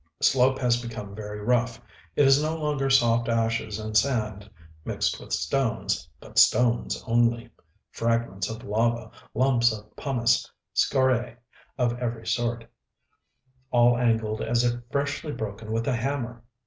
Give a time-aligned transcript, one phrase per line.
[0.19, 1.79] Slope has become very rough.
[2.15, 4.49] It is no longer soft ashes and sand
[4.83, 7.51] mixed with stones, but stones only,
[7.91, 11.35] fragments of lava, lumps of pumice, scori├"
[11.77, 12.65] of every sort,
[13.69, 16.41] all angled as if freshly broken with a hammer.